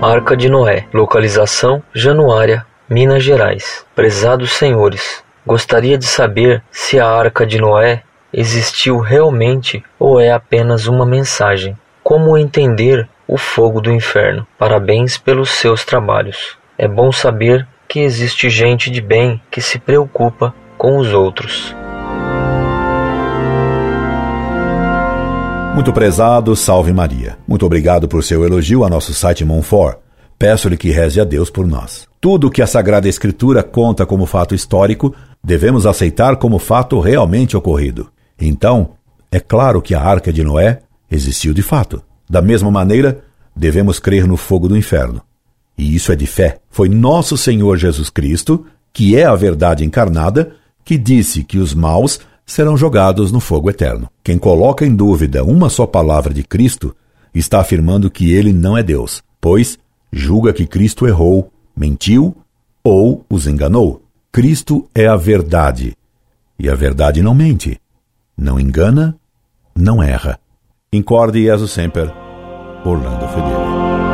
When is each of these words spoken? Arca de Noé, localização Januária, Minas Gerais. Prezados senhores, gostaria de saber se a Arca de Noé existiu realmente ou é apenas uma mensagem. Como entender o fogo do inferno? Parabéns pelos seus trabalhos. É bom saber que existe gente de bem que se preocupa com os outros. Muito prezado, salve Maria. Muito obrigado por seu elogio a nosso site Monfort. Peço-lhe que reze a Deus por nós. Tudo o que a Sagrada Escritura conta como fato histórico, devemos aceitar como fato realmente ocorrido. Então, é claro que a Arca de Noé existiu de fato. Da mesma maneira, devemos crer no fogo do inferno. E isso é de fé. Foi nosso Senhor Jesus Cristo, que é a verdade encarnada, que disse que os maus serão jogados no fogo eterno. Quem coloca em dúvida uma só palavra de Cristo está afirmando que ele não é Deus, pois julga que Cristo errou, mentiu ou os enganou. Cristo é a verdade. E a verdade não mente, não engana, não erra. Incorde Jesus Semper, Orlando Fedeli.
Arca 0.00 0.36
de 0.36 0.48
Noé, 0.48 0.86
localização 0.94 1.82
Januária, 1.92 2.64
Minas 2.88 3.24
Gerais. 3.24 3.84
Prezados 3.96 4.52
senhores, 4.52 5.24
gostaria 5.44 5.98
de 5.98 6.06
saber 6.06 6.62
se 6.70 7.00
a 7.00 7.08
Arca 7.08 7.44
de 7.44 7.58
Noé 7.58 8.04
existiu 8.32 8.98
realmente 8.98 9.82
ou 9.98 10.20
é 10.20 10.30
apenas 10.30 10.86
uma 10.86 11.04
mensagem. 11.04 11.76
Como 12.00 12.38
entender 12.38 13.08
o 13.26 13.36
fogo 13.36 13.80
do 13.80 13.90
inferno? 13.90 14.46
Parabéns 14.56 15.18
pelos 15.18 15.50
seus 15.50 15.84
trabalhos. 15.84 16.56
É 16.78 16.86
bom 16.86 17.10
saber 17.10 17.66
que 17.88 17.98
existe 17.98 18.48
gente 18.48 18.92
de 18.92 19.00
bem 19.00 19.42
que 19.50 19.60
se 19.60 19.80
preocupa 19.80 20.54
com 20.76 20.98
os 20.98 21.12
outros. 21.12 21.74
Muito 25.78 25.92
prezado, 25.92 26.56
salve 26.56 26.92
Maria. 26.92 27.38
Muito 27.46 27.64
obrigado 27.64 28.08
por 28.08 28.24
seu 28.24 28.44
elogio 28.44 28.82
a 28.82 28.90
nosso 28.90 29.14
site 29.14 29.44
Monfort. 29.44 29.98
Peço-lhe 30.36 30.76
que 30.76 30.90
reze 30.90 31.20
a 31.20 31.24
Deus 31.24 31.50
por 31.50 31.68
nós. 31.68 32.08
Tudo 32.20 32.48
o 32.48 32.50
que 32.50 32.60
a 32.60 32.66
Sagrada 32.66 33.08
Escritura 33.08 33.62
conta 33.62 34.04
como 34.04 34.26
fato 34.26 34.56
histórico, 34.56 35.14
devemos 35.42 35.86
aceitar 35.86 36.34
como 36.34 36.58
fato 36.58 36.98
realmente 36.98 37.56
ocorrido. 37.56 38.10
Então, 38.40 38.94
é 39.30 39.38
claro 39.38 39.80
que 39.80 39.94
a 39.94 40.02
Arca 40.02 40.32
de 40.32 40.42
Noé 40.42 40.80
existiu 41.08 41.54
de 41.54 41.62
fato. 41.62 42.02
Da 42.28 42.42
mesma 42.42 42.72
maneira, 42.72 43.20
devemos 43.54 44.00
crer 44.00 44.26
no 44.26 44.36
fogo 44.36 44.66
do 44.66 44.76
inferno. 44.76 45.22
E 45.78 45.94
isso 45.94 46.10
é 46.10 46.16
de 46.16 46.26
fé. 46.26 46.58
Foi 46.68 46.88
nosso 46.88 47.36
Senhor 47.36 47.76
Jesus 47.76 48.10
Cristo, 48.10 48.66
que 48.92 49.16
é 49.16 49.24
a 49.24 49.36
verdade 49.36 49.84
encarnada, 49.84 50.56
que 50.84 50.98
disse 50.98 51.44
que 51.44 51.56
os 51.56 51.72
maus 51.72 52.18
serão 52.48 52.78
jogados 52.78 53.30
no 53.30 53.40
fogo 53.40 53.68
eterno. 53.68 54.08
Quem 54.24 54.38
coloca 54.38 54.84
em 54.84 54.96
dúvida 54.96 55.44
uma 55.44 55.68
só 55.68 55.86
palavra 55.86 56.32
de 56.32 56.42
Cristo 56.42 56.96
está 57.34 57.60
afirmando 57.60 58.10
que 58.10 58.32
ele 58.32 58.54
não 58.54 58.76
é 58.76 58.82
Deus, 58.82 59.22
pois 59.38 59.78
julga 60.10 60.54
que 60.54 60.66
Cristo 60.66 61.06
errou, 61.06 61.52
mentiu 61.76 62.34
ou 62.82 63.24
os 63.28 63.46
enganou. 63.46 64.02
Cristo 64.32 64.88
é 64.94 65.06
a 65.06 65.14
verdade. 65.14 65.94
E 66.58 66.70
a 66.70 66.74
verdade 66.74 67.22
não 67.22 67.34
mente, 67.34 67.78
não 68.36 68.58
engana, 68.58 69.14
não 69.76 70.02
erra. 70.02 70.40
Incorde 70.90 71.42
Jesus 71.42 71.70
Semper, 71.70 72.10
Orlando 72.82 73.28
Fedeli. 73.28 74.07